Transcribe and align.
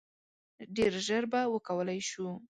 ډیر 0.75 0.93
ژر 1.07 1.23
به 1.31 1.41
وکولای 1.53 1.99
شو. 2.09 2.27